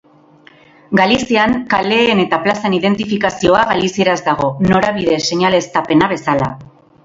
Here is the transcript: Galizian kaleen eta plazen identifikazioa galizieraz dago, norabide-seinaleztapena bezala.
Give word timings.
Galizian 0.99 1.53
kaleen 1.73 2.23
eta 2.23 2.39
plazen 2.47 2.77
identifikazioa 2.79 3.61
galizieraz 3.75 4.19
dago, 4.31 4.51
norabide-seinaleztapena 4.73 6.13
bezala. 6.19 6.53